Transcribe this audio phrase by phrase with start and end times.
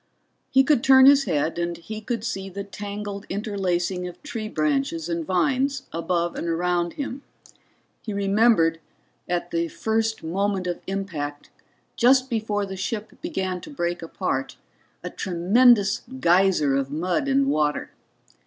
[0.49, 5.07] He could turn his head, and he could see the tangled interlacing of tree branches
[5.07, 7.21] and vines above and around him.
[8.01, 8.79] He remembered,
[9.29, 11.51] at the first moment of impact,
[11.97, 14.57] just before the ship began to break apart,
[15.03, 17.91] a tremendous geyser of mud and water.